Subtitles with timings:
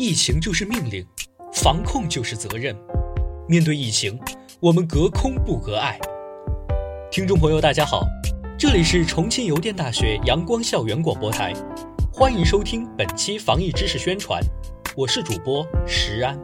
[0.00, 1.04] 疫情就是命令，
[1.52, 2.72] 防控就是责任。
[3.48, 4.16] 面对疫情，
[4.60, 5.98] 我们隔空不隔爱。
[7.10, 8.06] 听众朋友，大家好，
[8.56, 11.52] 这里是重庆邮电大学阳光校园广播台，
[12.12, 14.40] 欢迎收听本期防疫知识宣传，
[14.96, 16.38] 我是主播石安。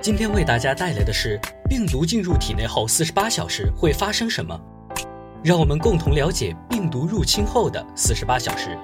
[0.00, 4.56] 今天为大家带来的是病毒进入体内后四十八小时会发生什么，
[5.42, 8.78] 让我们共同了解病毒入侵后的四十八小时。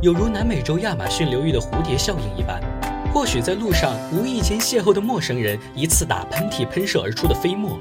[0.00, 2.62] 有如南美洲亚马逊流域的蝴蝶效应一般，
[3.12, 7.76] 或许在路上无意间邂逅的陌生人一次打喷嚏喷射而出的飞沫，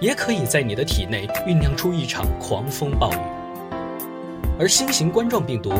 [0.00, 3.18] 也可以在你的体内酝酿出一场狂风暴雨。
[4.58, 5.74] 而新型冠状病毒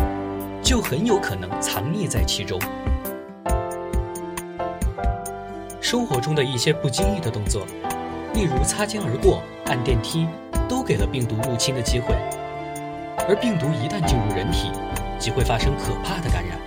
[0.62, 2.60] 就很有可能藏匿在其中。
[5.80, 7.62] 生活中的一些不经意的动作，
[8.34, 10.26] 例如擦肩而过、按电梯，
[10.68, 12.14] 都给了病毒入侵的机会。
[13.26, 14.70] 而病毒一旦进入人体，
[15.24, 16.60] 即会发生可怕的感染。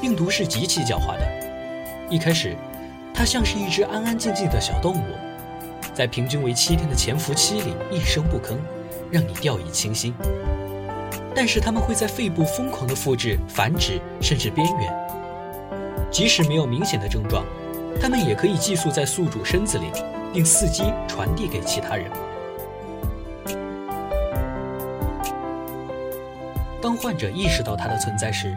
[0.00, 1.28] 病毒是极其狡猾的，
[2.08, 2.56] 一开始，
[3.12, 5.04] 它像是一只安安静静的小动物，
[5.92, 8.56] 在平均为七天的潜伏期里一声不吭，
[9.10, 10.14] 让你掉以轻心。
[11.34, 14.90] 但是它们会在肺部疯狂的复制、繁殖，甚至边缘。
[16.10, 17.44] 即使没有明显的症状，
[18.00, 19.84] 它们也可以寄宿在宿主身子里，
[20.32, 22.10] 并伺机传递给其他人。
[26.88, 28.56] 当患者意识到它的存在时，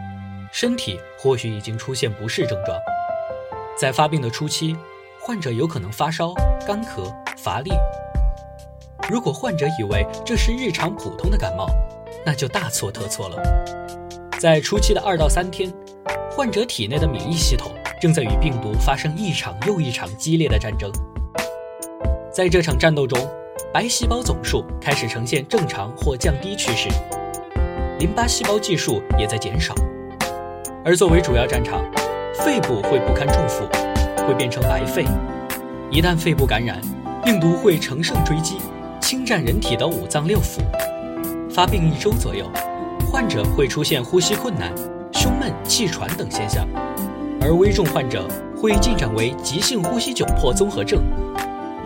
[0.50, 2.74] 身体或许已经出现不适症状。
[3.76, 4.74] 在发病的初期，
[5.20, 6.32] 患者有可能发烧、
[6.66, 7.70] 干咳、乏力。
[9.10, 11.66] 如果患者以为这是日常普通的感冒，
[12.24, 13.36] 那就大错特错了。
[14.40, 15.70] 在初期的二到三天，
[16.30, 20.90] 患者体内的免疫系统正在与病毒发生一场又一场激烈的战争。
[22.32, 23.30] 在这场战斗中，
[23.74, 26.88] 白细胞总数开始呈现正常或降低趋势。
[28.02, 29.72] 淋巴细胞计数也在减少，
[30.84, 31.84] 而作为主要战场，
[32.34, 33.64] 肺部会不堪重负，
[34.26, 35.04] 会变成白肺。
[35.88, 36.80] 一旦肺部感染，
[37.24, 38.56] 病毒会乘胜追击，
[39.00, 40.58] 侵占人体的五脏六腑。
[41.48, 42.44] 发病一周左右，
[43.08, 44.74] 患者会出现呼吸困难、
[45.12, 46.66] 胸闷、气喘等现象，
[47.40, 48.26] 而危重患者
[48.60, 51.04] 会进展为急性呼吸窘迫综合症，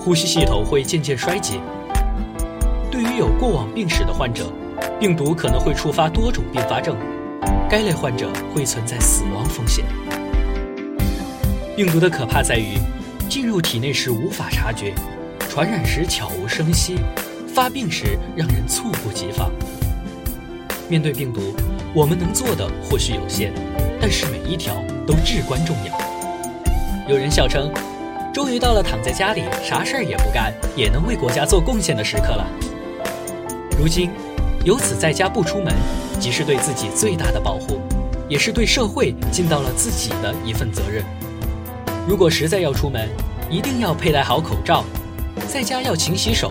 [0.00, 1.60] 呼吸系统会渐渐衰竭。
[2.90, 4.46] 对于有过往病史的患者，
[4.98, 6.96] 病毒可能会触发多种并发症，
[7.68, 9.84] 该类患者会存在死亡风险。
[11.76, 12.78] 病毒的可怕在于，
[13.28, 14.94] 进入体内时无法察觉，
[15.50, 16.96] 传染时悄无声息，
[17.46, 19.50] 发病时让人猝不及防。
[20.88, 21.54] 面对病毒，
[21.92, 23.52] 我们能做的或许有限，
[24.00, 24.74] 但是每一条
[25.06, 25.94] 都至关重要。
[27.06, 27.70] 有人笑称，
[28.32, 32.46] 终于到了躺在家里啥事儿也不干，也能为国家做贡献的时刻了。
[33.78, 34.10] 如今。
[34.66, 35.72] 由此在家不出门，
[36.18, 37.80] 即是对自己最大的保护，
[38.28, 41.04] 也是对社会尽到了自己的一份责任。
[42.04, 43.08] 如果实在要出门，
[43.48, 44.82] 一定要佩戴好口罩，
[45.46, 46.50] 在家要勤洗手，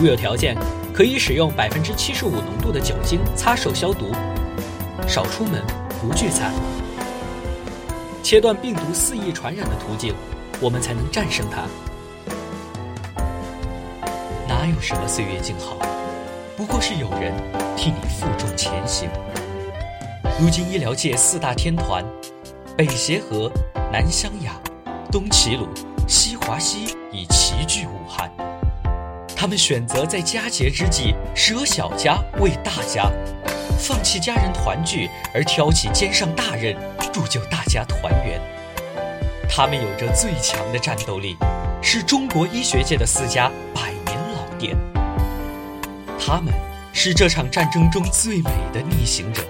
[0.00, 0.56] 如有条件，
[0.94, 4.06] 可以使用百分之七十五浓度的酒精擦手消毒。
[5.06, 5.62] 少出门，
[6.00, 6.50] 不聚餐，
[8.22, 10.14] 切断病毒肆意传染的途径，
[10.62, 11.64] 我们才能战胜它。
[14.48, 15.76] 哪有什么岁月静好？
[16.56, 17.32] 不过是有人
[17.76, 19.08] 替你负重前行。
[20.38, 22.04] 如今医疗界四大天团，
[22.76, 23.50] 北协和、
[23.92, 24.52] 南湘雅、
[25.10, 25.66] 东齐鲁、
[26.06, 28.30] 西华西已齐聚武汉。
[29.36, 33.10] 他们选择在佳节之际舍小家为大家，
[33.76, 36.76] 放弃家人团聚而挑起肩上大任，
[37.12, 38.40] 铸就大家团圆。
[39.48, 41.36] 他们有着最强的战斗力，
[41.82, 44.93] 是中国医学界的四家百年老店。
[46.18, 46.52] 他们
[46.92, 49.42] 是这场战争中最美的逆行者。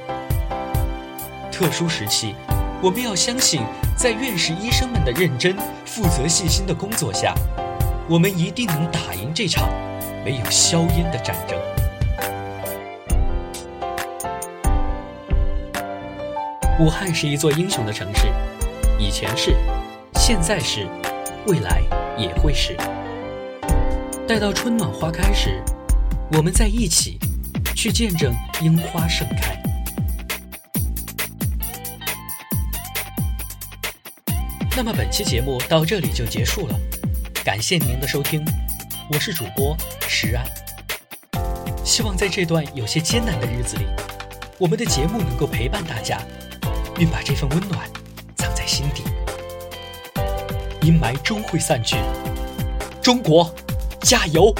[1.52, 2.34] 特殊时期，
[2.82, 3.62] 我们要相信，
[3.96, 7.32] 在院士医生们的认真、负责、细心的工作下，
[8.08, 9.68] 我们一定能打赢这场
[10.24, 11.56] 没有硝烟的战争。
[16.80, 18.26] 武汉是一座英雄的城市，
[18.98, 19.54] 以前是，
[20.16, 20.88] 现在是，
[21.46, 21.80] 未来
[22.18, 22.76] 也会是。
[24.26, 25.62] 待到春暖花开时。
[26.32, 27.18] 我们在一起，
[27.76, 29.56] 去见证樱花盛开。
[34.76, 36.80] 那么本期节目到这里就结束了，
[37.44, 38.44] 感谢您的收听，
[39.12, 39.76] 我是主播
[40.08, 40.44] 石安。
[41.84, 43.84] 希望在这段有些艰难的日子里，
[44.58, 46.20] 我们的节目能够陪伴大家，
[46.96, 47.88] 并把这份温暖
[48.36, 49.04] 藏在心底。
[50.82, 51.96] 阴霾终会散去，
[53.00, 53.54] 中国
[54.00, 54.52] 加油！